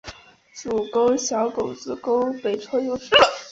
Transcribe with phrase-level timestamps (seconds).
[0.55, 3.15] 主沟小口子沟北侧有寺。